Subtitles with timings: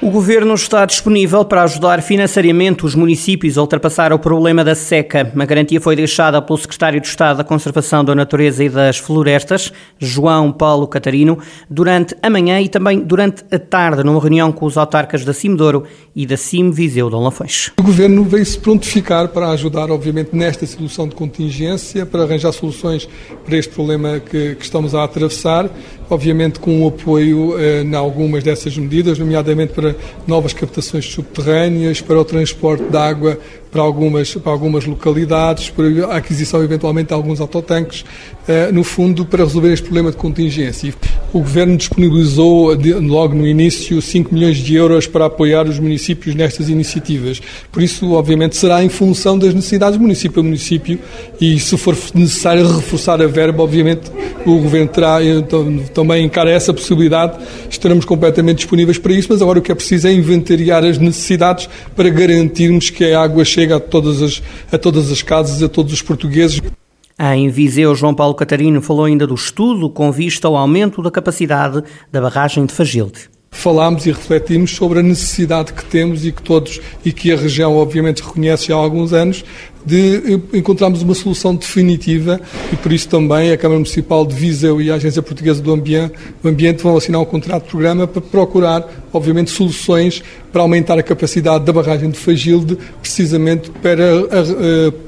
[0.00, 5.28] O Governo está disponível para ajudar financeiramente os municípios a ultrapassar o problema da seca.
[5.34, 9.72] Uma garantia foi deixada pelo Secretário de Estado da Conservação da Natureza e das Florestas,
[9.98, 11.36] João Paulo Catarino,
[11.68, 15.82] durante a manhã e também durante a tarde, numa reunião com os autarcas da Cimedouro
[16.14, 17.72] e da Cime Viseu de Lafões.
[17.76, 23.08] O Governo veio-se prontificar para ajudar, obviamente, nesta solução de contingência, para arranjar soluções
[23.48, 25.70] para este problema que, que estamos a atravessar,
[26.10, 32.20] obviamente com o apoio eh, em algumas dessas medidas, nomeadamente para novas captações subterrâneas, para
[32.20, 33.38] o transporte de água
[33.70, 38.04] para algumas, para algumas localidades, para a aquisição eventualmente de alguns autotanques,
[38.46, 40.94] eh, no fundo para resolver este problema de contingência.
[41.32, 46.68] O Governo disponibilizou logo no início 5 milhões de euros para apoiar os municípios nestas
[46.68, 47.40] iniciativas.
[47.70, 50.98] Por isso, obviamente, será em função das necessidades município a município
[51.40, 54.10] e se for necessário reforçar a verba, obviamente
[54.46, 59.58] o Governo terá, então, também encara essa possibilidade, estaremos completamente disponíveis para isso, mas agora
[59.58, 63.80] o que é preciso é inventariar as necessidades para garantirmos que a água chega a
[63.80, 66.60] todas as, a todas as casas, a todos os portugueses.
[67.18, 71.82] Em Viseu, João Paulo Catarino falou ainda do estudo com vista ao aumento da capacidade
[72.12, 76.80] da barragem de Fagilde falámos e refletimos sobre a necessidade que temos e que todos
[77.04, 79.44] e que a região obviamente reconhece há alguns anos
[79.84, 82.40] de encontrarmos uma solução definitiva
[82.72, 86.14] e por isso também a Câmara Municipal de Viseu e a Agência Portuguesa do Ambiente,
[86.42, 91.02] do Ambiente vão assinar um contrato de programa para procurar, obviamente, soluções para aumentar a
[91.02, 94.04] capacidade da barragem de Fagilde, precisamente para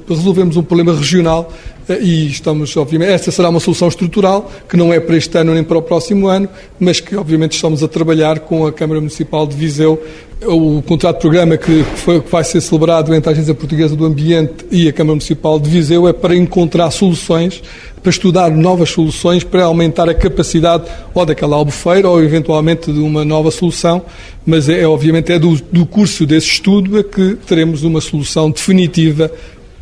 [0.08, 1.52] resolvermos um problema regional
[1.98, 5.64] e estamos, obviamente, esta será uma solução estrutural, que não é para este ano nem
[5.64, 9.56] para o próximo ano, mas que, obviamente, estamos a trabalhar com a Câmara Municipal de
[9.56, 10.00] Viseu.
[10.42, 14.06] O contrato de programa que, foi, que vai ser celebrado entre a Agência Portuguesa do
[14.06, 17.62] Ambiente e a Câmara Municipal de Viseu é para encontrar soluções,
[18.02, 20.84] para estudar novas soluções, para aumentar a capacidade
[21.14, 24.02] ou daquela albufeira ou, eventualmente, de uma nova solução,
[24.46, 29.30] mas é, obviamente, é do, do curso desse estudo é que teremos uma solução definitiva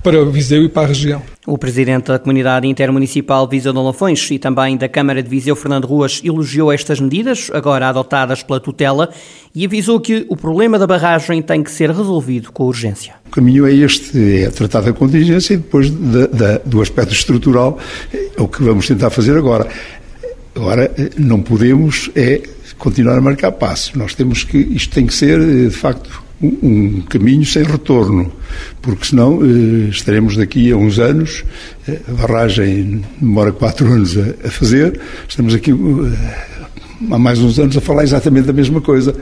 [0.02, 1.22] para Viseu e para a região.
[1.46, 5.86] O presidente da Comunidade Intermunicipal Viseu de Lafões e também da Câmara de Viseu, Fernando
[5.86, 9.10] Ruas, elogiou estas medidas, agora adotadas pela tutela,
[9.54, 13.14] e avisou que o problema da barragem tem que ser resolvido com urgência.
[13.26, 17.78] O caminho é este, é tratar da contingência e depois da, da, do aspecto estrutural,
[18.12, 19.68] é o que vamos tentar fazer agora.
[20.54, 22.42] Agora, não podemos é
[22.78, 23.98] continuar a marcar passo.
[23.98, 28.30] Nós temos que, isto tem que ser, de facto, um caminho sem retorno,
[28.80, 31.44] porque senão eh, estaremos daqui a uns anos,
[31.86, 36.34] eh, a barragem demora quatro anos a, a fazer, estamos aqui eh,
[37.10, 39.14] há mais uns anos a falar exatamente a mesma coisa.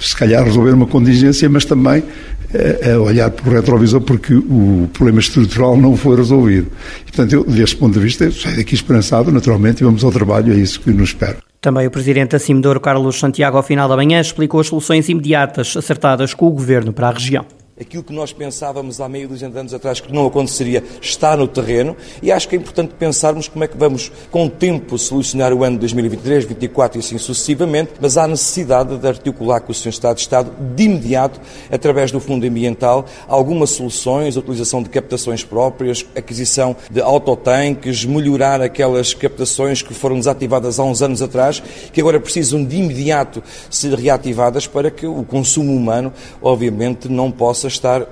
[0.00, 2.02] Se calhar resolver uma contingência, mas também
[2.92, 6.66] a olhar para o retrovisor porque o problema estrutural não foi resolvido.
[7.02, 10.52] E, portanto, eu, deste ponto de vista, saio daqui esperançado, naturalmente, e vamos ao trabalho,
[10.52, 11.38] é isso que nos espera.
[11.62, 12.40] Também o presidente da
[12.80, 17.08] Carlos Santiago, ao final da manhã, explicou as soluções imediatas acertadas com o governo para
[17.08, 17.46] a região
[17.80, 21.48] aquilo que nós pensávamos há meio dúzia de anos atrás que não aconteceria está no
[21.48, 25.54] terreno e acho que é importante pensarmos como é que vamos, com o tempo, solucionar
[25.54, 29.74] o ano de 2023, 2024 e assim sucessivamente, mas há necessidade de articular com o
[29.74, 29.88] Sr.
[29.88, 31.40] Estado de Estado de imediato,
[31.70, 38.60] através do Fundo Ambiental, algumas soluções, a utilização de captações próprias, aquisição de autotanques, melhorar
[38.60, 41.62] aquelas captações que foram desativadas há uns anos atrás,
[41.92, 46.12] que agora precisam de imediato ser reativadas para que o consumo humano,
[46.42, 48.06] obviamente, não possa estar uh,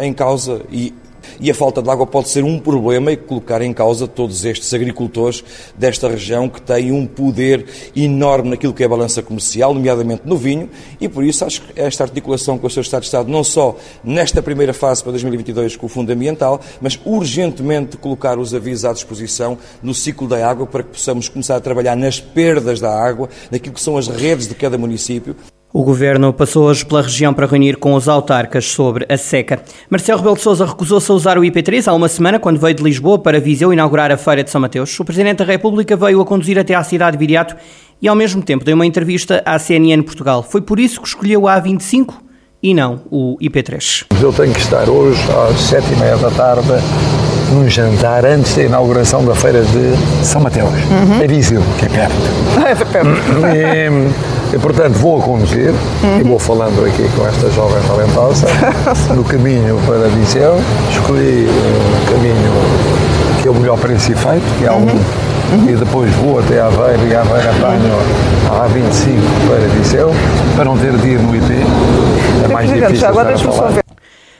[0.00, 0.94] em causa e
[1.40, 4.72] e a falta de água pode ser um problema e colocar em causa todos estes
[4.72, 5.44] agricultores
[5.76, 10.36] desta região que têm um poder enorme naquilo que é a balança comercial, nomeadamente no
[10.36, 10.68] vinho,
[11.00, 13.76] e por isso acho que esta articulação com o seu Estado de Estado, não só
[14.02, 18.92] nesta primeira fase para 2022 com o Fundo Ambiental, mas urgentemente colocar os avisos à
[18.92, 23.28] disposição no ciclo da água para que possamos começar a trabalhar nas perdas da água,
[23.50, 25.36] naquilo que são as redes de cada município.
[25.74, 29.62] O governo passou hoje pela região para reunir com os autarcas sobre a seca.
[29.88, 32.82] Marcelo Rebelo de Sousa recusou-se a usar o IP3 há uma semana, quando veio de
[32.82, 35.00] Lisboa para Viseu inaugurar a Feira de São Mateus.
[35.00, 37.56] O Presidente da República veio a conduzir até à cidade de Viriato
[38.02, 40.42] e, ao mesmo tempo, deu uma entrevista à CNN Portugal.
[40.42, 42.16] Foi por isso que escolheu a A25
[42.62, 44.04] e não o IP3.
[44.20, 46.68] Eu tenho que estar hoje às sete e meia da tarde
[47.50, 51.26] num jantar antes da inauguração da Feira de São Mateus, uhum.
[51.26, 52.14] Viseu, que é perto.
[52.66, 53.08] É perto.
[53.56, 56.20] E, e, portanto, vou a conduzir uhum.
[56.20, 58.46] e vou falando aqui com esta jovem talentosa
[59.14, 60.56] no caminho para Viseu.
[60.90, 62.52] Escolhi um caminho
[63.40, 64.82] que é o melhor preço e feito, que é uhum.
[64.82, 65.32] um.
[65.52, 65.68] Uhum.
[65.68, 67.92] E depois vou até Aveiro e Aveiro apanho
[68.50, 70.10] a A25 para Viseu,
[70.54, 71.44] para não ter dia no IP.
[72.44, 73.08] É mais difícil.
[73.08, 73.82] Agora deixa-me só ver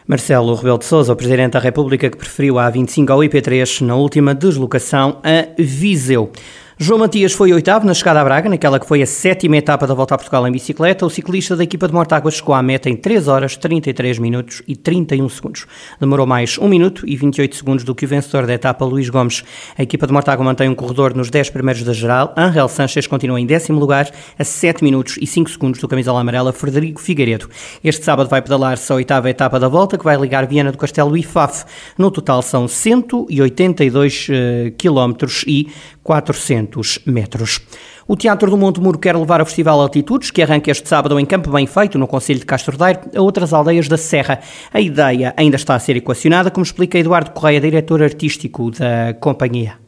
[0.07, 3.95] Marcelo Rebelo de Sousa, o Presidente da República, que preferiu a A25 ao IP3 na
[3.95, 6.31] última deslocação a Viseu.
[6.79, 9.93] João Matias foi oitavo na chegada a Braga, naquela que foi a sétima etapa da
[9.93, 11.05] Volta a Portugal em bicicleta.
[11.05, 14.75] O ciclista da equipa de Mortágua chegou à meta em 3 horas, 33 minutos e
[14.75, 15.67] 31 segundos.
[16.01, 19.45] Demorou mais 1 minuto e 28 segundos do que o vencedor da etapa, Luís Gomes.
[19.77, 22.33] A equipa de Mortágua mantém um corredor nos 10 primeiros da geral.
[22.39, 26.55] Angel Sanches continua em décimo lugar, a 7 minutos e 5 segundos do camisola amarela,
[26.55, 27.51] Frederico Figueiredo.
[27.85, 31.17] Este sábado vai pedalar-se a oitava etapa da Volta, que vai ligar Viana do Castelo
[31.19, 31.65] e Faf.
[31.99, 35.69] No total são 182 uh, quilómetros e
[36.03, 37.61] 400 metros.
[38.07, 41.25] O Teatro do Monte Muro quer levar o Festival Altitudes, que arranca este sábado em
[41.25, 44.41] Campo Bem Feito, no Conselho de Castro Daire, a outras aldeias da Serra.
[44.73, 49.83] A ideia ainda está a ser equacionada, como explica Eduardo Correia, diretor artístico da companhia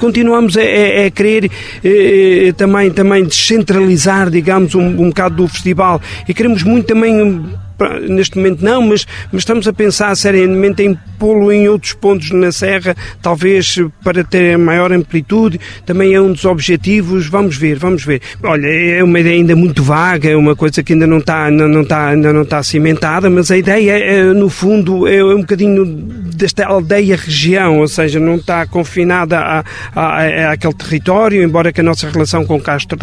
[0.00, 1.50] continuamos a, a, a querer
[1.84, 7.44] eh, eh também, também descentralizar, digamos, um, um bocado do festival e queremos muito também
[8.08, 12.50] neste momento não, mas, mas estamos a pensar seriamente em pô-lo em outros pontos na
[12.52, 18.20] Serra, talvez para ter maior amplitude, também é um dos objetivos, vamos ver, vamos ver.
[18.42, 21.68] Olha, é uma ideia ainda muito vaga, é uma coisa que ainda não está, ainda
[21.68, 25.84] não está, ainda não está cimentada, mas a ideia, é, no fundo, é um bocadinho
[25.84, 31.84] desta aldeia-região, ou seja, não está confinada a, a, a, àquele território, embora que a
[31.84, 32.98] nossa relação com Castro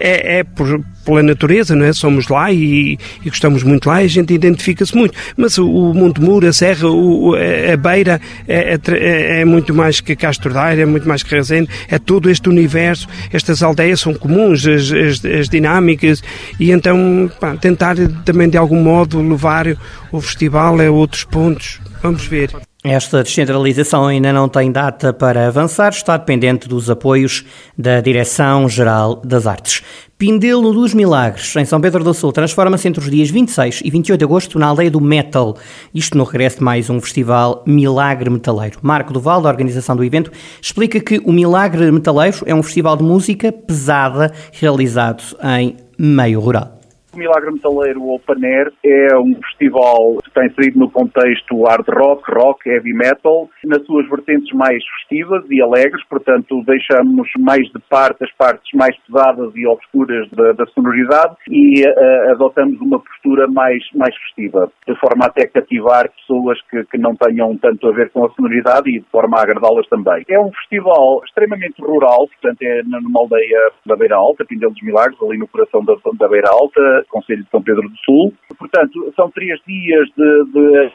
[0.00, 1.92] é, é por, pela natureza, não é?
[1.92, 5.16] Somos lá e, e gostamos muito lá e a gente identifica-se muito.
[5.36, 9.72] Mas o, o Monte Muro, a Serra, o, a Beira é, é, é, é, muito
[9.72, 14.00] mais que Castro Daire, é muito mais que Rezende, é todo este universo, estas aldeias
[14.00, 16.22] são comuns, as, as, as dinâmicas
[16.58, 19.66] e então pá, tentar também de algum modo levar
[20.10, 21.80] o festival a outros pontos.
[22.02, 22.50] Vamos ver.
[22.88, 27.44] Esta descentralização ainda não tem data para avançar, está dependente dos apoios
[27.76, 29.82] da Direção-Geral das Artes.
[30.16, 34.18] Pindelo dos Milagres, em São Pedro do Sul, transforma-se entre os dias 26 e 28
[34.20, 35.56] de agosto na aldeia do Metal.
[35.92, 38.78] Isto no regresso de mais um festival Milagre Metaleiro.
[38.80, 40.30] Marco Duval, da organização do evento,
[40.62, 45.24] explica que o Milagre Metaleiro é um festival de música pesada realizado
[45.58, 46.75] em meio rural.
[47.16, 52.30] O Milagre Metaleiro Open Air é um festival que está inserido no contexto hard rock,
[52.30, 58.22] rock, heavy metal, nas suas vertentes mais festivas e alegres, portanto deixamos mais de parte
[58.22, 63.82] as partes mais pesadas e obscuras da, da sonoridade e uh, adotamos uma postura mais,
[63.94, 68.26] mais festiva, de forma até cativar pessoas que, que não tenham tanto a ver com
[68.26, 70.22] a sonoridade e de forma a agradá-las também.
[70.28, 75.18] É um festival extremamente rural, portanto é numa aldeia da Beira Alta, Pindel dos Milagres,
[75.22, 78.34] ali no coração da, da Beira Alta, Conselho de São Pedro do Sul.
[78.58, 80.92] Portanto, são três dias de, de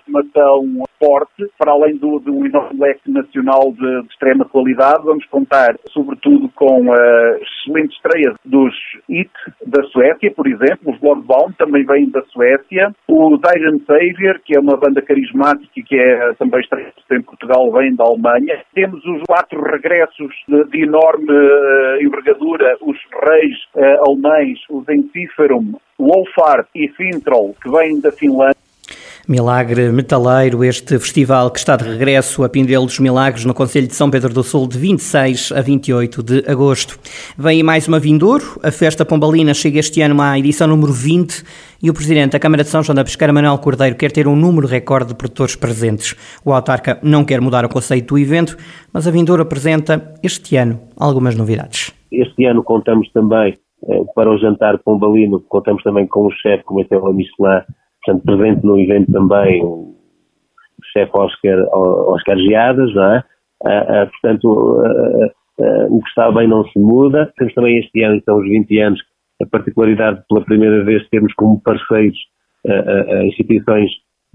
[1.02, 5.04] forte, para além do, do enorme leque nacional de, de, extrema qualidade.
[5.04, 8.74] Vamos contar, sobretudo, com a excelente estreia dos
[9.10, 9.32] IT
[9.66, 10.94] da Suécia, por exemplo.
[10.94, 12.94] Os Bloodbound também vêm da Suécia.
[13.08, 17.96] O Iron Savior, que é uma banda carismática que é também estreia em Portugal, vem
[17.96, 18.62] da Alemanha.
[18.74, 25.74] Temos os quatro regressos de, de enorme uh, envergadura, os reis uh, alemães, os Encipherum,
[25.98, 28.61] Wolfart e Fintroll, que vêm da Finlândia.
[29.28, 33.94] Milagre Metaleiro, este festival que está de regresso a Pindelo dos Milagres no Conselho de
[33.94, 36.98] São Pedro do Sul de 26 a 28 de agosto.
[37.38, 41.44] Vem mais uma vindouro, a festa pombalina chega este ano à edição número 20
[41.84, 44.36] e o Presidente da Câmara de São João da Pesqueira, Manuel Cordeiro, quer ter um
[44.36, 46.16] número recorde de produtores presentes.
[46.44, 48.58] O autarca não quer mudar o conceito do evento,
[48.92, 51.94] mas a vindouro apresenta este ano algumas novidades.
[52.12, 56.84] Este ano contamos também eh, para o jantar pombalino, contamos também com o chefe como
[56.84, 57.64] Comitê Michelin,
[58.04, 59.96] portanto, presente no evento também o
[60.94, 63.24] chefe Oscar, Oscar Geadas, não é?
[63.64, 64.82] Uh, uh, portanto,
[65.60, 67.32] uh, o que está bem não se muda.
[67.38, 69.00] Temos também este ano, então, os 20 anos,
[69.42, 72.18] a particularidade pela primeira vez termos como parceiros
[73.26, 73.90] instituições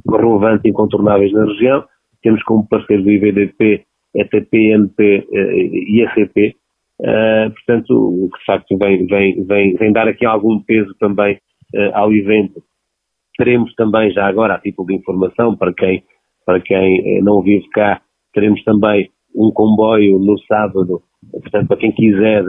[0.09, 1.85] relevantes e incontornáveis na região.
[2.23, 6.57] Temos como parceiros o IVDP, ETP, MP e ACP,
[6.99, 11.39] Uh, portanto, o que de facto vem, vem, vem, vem dar aqui algum peso também
[11.93, 12.63] ao evento.
[13.39, 16.03] Teremos também, já agora, a título de informação, para quem,
[16.45, 18.01] para quem eh, não vive cá,
[18.33, 22.45] teremos também um comboio no sábado, portanto, para quem quiser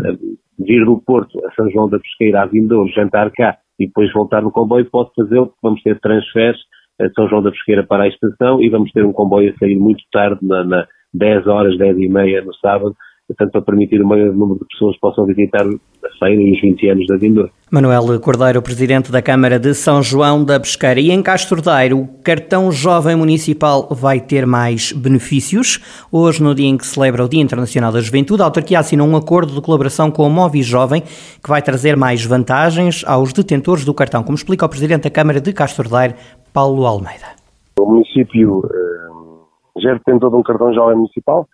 [0.60, 4.42] vir do Porto a São João da Pesqueira, a Vindouro, jantar cá e depois voltar
[4.42, 6.60] no comboio, pode fazê-lo, vamos ter transferes
[7.00, 9.76] a São João da Pesqueira para a estação e vamos ter um comboio a sair
[9.76, 12.96] muito tarde, na, na 10 horas, 10 e meia no sábado,
[13.28, 16.62] portanto, para permitir o maior número de pessoas que possam visitar a feira e os
[16.62, 17.50] 20 anos da Vindoura.
[17.70, 21.00] Manuel Cordeiro, Presidente da Câmara de São João da Pesqueira.
[21.02, 26.08] E em Castro Daire, o cartão jovem municipal vai ter mais benefícios.
[26.10, 29.18] Hoje, no dia em que celebra o Dia Internacional da Juventude, a autarquia assinou um
[29.18, 33.94] acordo de colaboração com o Movi Jovem, que vai trazer mais vantagens aos detentores do
[33.94, 36.16] cartão, como explica o Presidente da Câmara de Castro Daire,
[36.54, 37.36] Paulo Almeida.
[37.78, 41.48] O município uh, já tem todo um cartão jovem municipal,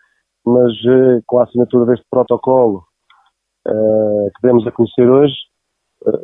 [0.46, 2.84] mas uh, com a assinatura deste protocolo
[3.68, 5.36] uh, que demos a conhecer hoje,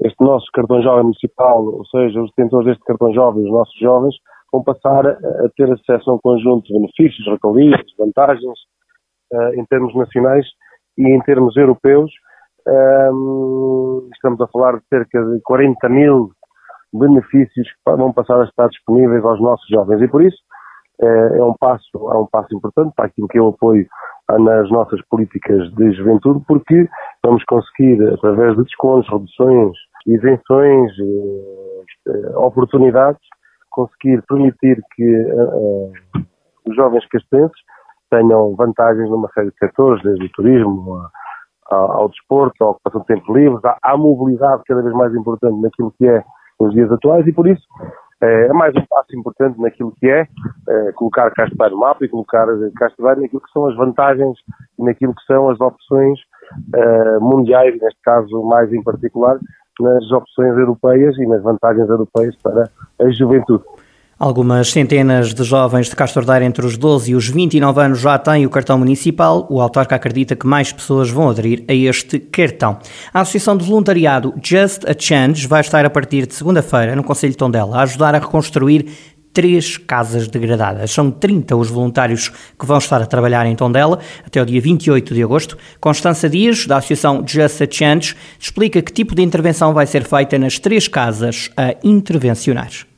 [0.03, 4.15] este nosso cartão jovem municipal, ou seja, os detentores deste cartão jovem, os nossos jovens,
[4.51, 8.59] vão passar a ter acesso a um conjunto de benefícios, regalias, vantagens,
[9.53, 10.45] em termos nacionais
[10.97, 12.11] e em termos europeus.
[14.13, 16.31] estamos a falar de cerca de 40 mil
[16.91, 20.01] benefícios que vão passar a estar disponíveis aos nossos jovens.
[20.01, 20.37] E por isso
[21.01, 23.85] é, é um passo, é um passo importante para aquilo que eu apoio
[24.29, 26.87] nas nossas políticas de juventude, porque
[27.23, 29.75] vamos conseguir, através de descontos, reduções,
[30.05, 33.21] isenções, eh, eh, oportunidades,
[33.71, 36.21] conseguir permitir que eh,
[36.67, 37.57] os jovens castenses
[38.11, 41.01] tenham vantagens numa série de setores, desde o turismo
[41.69, 46.07] ao, desporto, à ocupação de tempo livre, à, mobilidade cada vez mais importante naquilo que
[46.07, 46.23] é
[46.59, 47.91] nos dias atuais e por isso eh,
[48.21, 50.27] é mais um passo importante naquilo que é,
[50.67, 54.37] é colocar Castelar no mapa e colocar Castelar naquilo que são as vantagens
[54.77, 56.19] e naquilo que são as opções
[57.21, 59.37] mundiais, neste caso mais em particular,
[59.79, 63.63] nas opções europeias e nas vantagens europeias para a juventude.
[64.19, 68.45] Algumas centenas de jovens de Castordeira entre os 12 e os 29 anos já têm
[68.45, 69.47] o cartão municipal.
[69.49, 72.79] O autarca acredita que mais pessoas vão aderir a este cartão.
[73.13, 77.31] A Associação de Voluntariado Just a Change vai estar a partir de segunda-feira no Conselho
[77.31, 78.87] de Tondela a ajudar a reconstruir
[79.31, 80.91] três casas degradadas.
[80.91, 85.13] São 30 os voluntários que vão estar a trabalhar em Tondela até o dia 28
[85.13, 85.57] de agosto.
[85.79, 90.37] Constança Dias, da Associação Just a Change, explica que tipo de intervenção vai ser feita
[90.37, 92.88] nas três casas a intervencionar.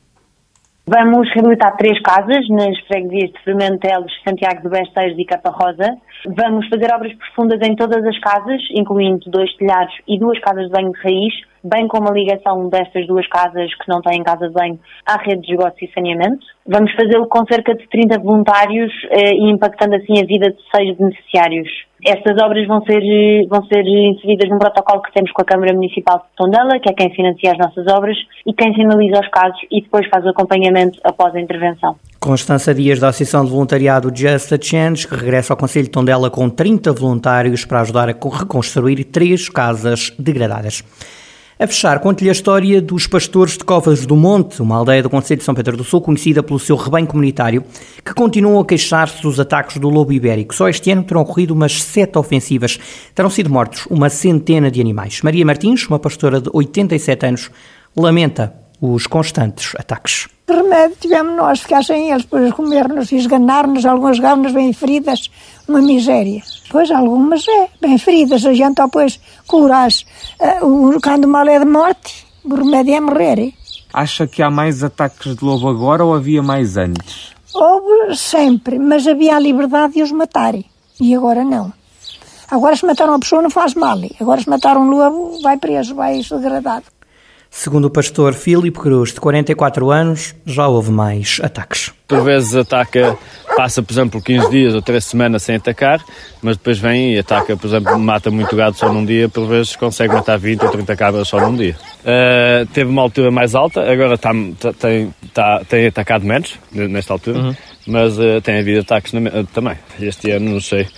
[0.84, 5.96] Vamos reabilitar três casas nas freguesias de Fermentelos, Santiago de Besteiros e Capa Rosa.
[6.36, 10.72] Vamos fazer obras profundas em todas as casas, incluindo dois telhados e duas casas de
[10.72, 11.34] banho de raiz,
[11.64, 15.42] bem como a ligação destas duas casas que não têm casa de banho à rede
[15.42, 16.44] de esgotos e saneamento.
[16.66, 20.96] Vamos fazê-lo com cerca de 30 voluntários eh, e impactando assim a vida de seis
[20.96, 21.68] beneficiários.
[22.04, 23.00] Estas obras vão ser,
[23.48, 26.94] vão ser inseridas num protocolo que temos com a Câmara Municipal de Tondela, que é
[26.94, 30.98] quem financia as nossas obras e quem sinaliza os casos e depois faz o acompanhamento
[31.04, 31.94] após a intervenção.
[32.18, 36.28] Constança Dias, da Associação de Voluntariado Just a Change, que regressa ao Conselho de Tondela
[36.28, 40.82] com 30 voluntários para ajudar a reconstruir três casas degradadas.
[41.62, 45.38] A fechar, conto-lhe a história dos pastores de Covas do Monte, uma aldeia do Conselho
[45.38, 47.62] de São Pedro do Sul, conhecida pelo seu rebanho comunitário,
[48.04, 50.52] que continuam a queixar-se dos ataques do lobo ibérico.
[50.52, 52.80] Só este ano terão ocorrido umas sete ofensivas.
[53.14, 55.22] Terão sido mortos uma centena de animais.
[55.22, 57.48] Maria Martins, uma pastora de 87 anos,
[57.96, 60.28] lamenta os constantes ataques.
[60.44, 65.30] Que remédio tivemos nós ficar sem eles, depois comer-nos e esganar-nos, algumas ganas bem feridas,
[65.68, 66.42] uma miséria.
[66.68, 70.04] Pois algumas é, bem feridas, a gente depois curas,
[70.60, 73.38] uh, quando o mal é de morte, o remédio é morrer.
[73.38, 73.54] Hein?
[73.92, 77.32] Acha que há mais ataques de lobo agora ou havia mais antes?
[77.54, 80.64] Houve sempre, mas havia a liberdade de os matarem,
[81.00, 81.72] e agora não.
[82.50, 85.94] Agora se mataram uma pessoa não faz mal, agora se mataram um lobo vai preso,
[85.94, 86.84] vai degradado.
[87.54, 91.92] Segundo o pastor Filipe Cruz, de 44 anos, já houve mais ataques.
[92.08, 93.16] Por vezes ataca,
[93.54, 96.02] passa, por exemplo, 15 dias ou 3 semanas sem atacar,
[96.42, 99.76] mas depois vem e ataca, por exemplo, mata muito gado só num dia, por vezes
[99.76, 101.76] consegue matar 20 ou 30 cabras só num dia.
[102.00, 107.12] Uh, teve uma altura mais alta, agora tá, tá, tem, tá, tem atacado menos, nesta
[107.12, 107.38] altura.
[107.38, 107.56] Uhum.
[107.86, 109.76] Mas uh, tem havido ataques na, uh, também.
[110.00, 110.88] Este ano, não sei.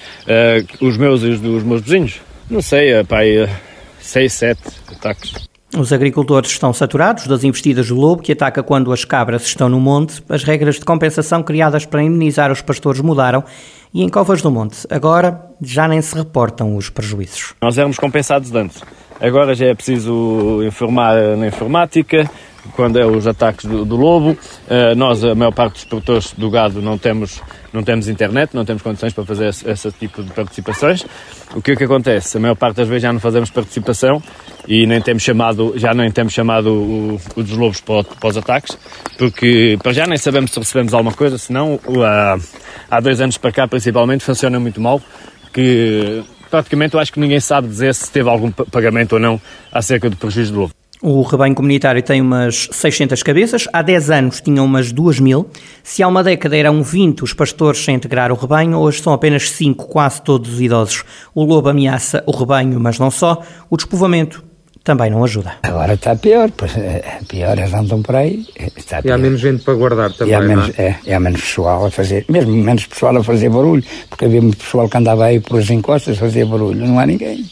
[0.80, 3.50] os meus e os dos meus vizinhos, não sei, uh, pai,
[3.98, 4.60] 6, 7
[4.92, 5.53] ataques.
[5.76, 9.80] Os agricultores estão saturados das investidas do lobo, que ataca quando as cabras estão no
[9.80, 10.22] monte.
[10.28, 13.42] As regras de compensação criadas para indenizar os pastores mudaram
[13.92, 17.54] e em Covas do Monte, agora já nem se reportam os prejuízos.
[17.62, 18.82] Nós éramos compensados antes.
[19.20, 22.28] Agora já é preciso informar na informática,
[22.72, 24.30] quando é os ataques do, do lobo.
[24.30, 27.40] Uh, nós, a maior parte dos produtores do gado, não temos,
[27.72, 31.04] não temos internet, não temos condições para fazer esse, esse tipo de participações.
[31.54, 32.36] O que é que acontece?
[32.36, 34.22] A maior parte das vezes já não fazemos participação
[34.66, 38.36] e nem temos chamado, já nem temos chamado o, o dos lobos para, para, os
[38.36, 38.78] ataques,
[39.18, 42.38] porque para já nem sabemos se recebemos alguma coisa, senão há,
[42.90, 45.00] há dois anos para cá principalmente funciona muito mal,
[45.52, 49.40] que praticamente eu acho que ninguém sabe dizer se teve algum pagamento ou não
[49.72, 50.83] acerca do prejuízo do lobo.
[51.06, 55.50] O rebanho comunitário tem umas 600 cabeças, há 10 anos tinham umas 2 mil.
[55.82, 59.50] Se há uma década eram 20 os pastores a integrar o rebanho, hoje são apenas
[59.50, 61.04] 5, quase todos idosos.
[61.34, 63.42] O lobo ameaça o rebanho, mas não só.
[63.68, 64.42] O despovoamento
[64.82, 65.56] também não ajuda.
[65.62, 68.46] Agora está pior, pois é, pior, eles andam por aí.
[68.74, 69.10] Está pior.
[69.10, 70.32] E há menos gente para guardar também.
[70.32, 70.82] E há, menos, é?
[70.82, 74.40] É, e há menos pessoal a fazer, mesmo menos pessoal a fazer barulho, porque havia
[74.40, 77.44] muito pessoal que andava aí por as encostas a fazer barulho, não há ninguém.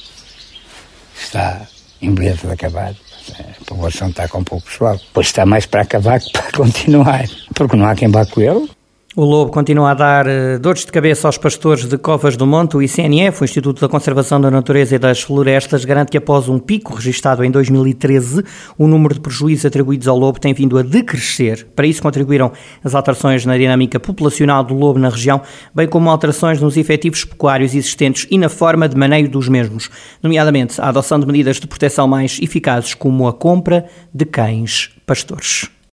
[1.14, 1.60] Está
[2.00, 2.96] em beleza de acabado.
[3.30, 4.98] A população está com pouco pessoal.
[5.12, 7.24] Pois está mais para acabar que para continuar,
[7.54, 8.68] porque não há quem vá com ele.
[9.14, 12.78] O lobo continua a dar eh, dores de cabeça aos pastores de Covas do Monte.
[12.78, 16.58] O ICNF, o Instituto da Conservação da Natureza e das Florestas, garante que após um
[16.58, 18.42] pico registrado em 2013,
[18.78, 21.66] o número de prejuízos atribuídos ao lobo tem vindo a decrescer.
[21.76, 22.52] Para isso contribuíram
[22.82, 25.42] as alterações na dinâmica populacional do lobo na região,
[25.74, 29.90] bem como alterações nos efetivos pecuários existentes e na forma de maneio dos mesmos,
[30.22, 35.68] nomeadamente a adoção de medidas de proteção mais eficazes, como a compra de cães pastores.